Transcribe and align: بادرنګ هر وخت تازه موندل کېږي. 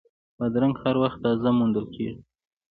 بادرنګ 0.37 0.75
هر 0.83 0.95
وخت 1.03 1.19
تازه 1.23 1.49
موندل 1.57 1.85
کېږي. 1.93 2.21